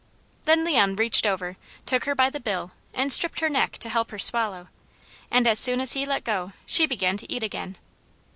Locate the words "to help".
3.77-4.09